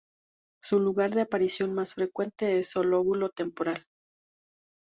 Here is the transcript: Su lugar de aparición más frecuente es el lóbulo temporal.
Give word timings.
Su 0.63 0.79
lugar 0.79 1.11
de 1.13 1.21
aparición 1.21 1.75
más 1.75 1.93
frecuente 1.93 2.57
es 2.57 2.75
el 2.75 2.87
lóbulo 2.87 3.29
temporal. 3.29 3.85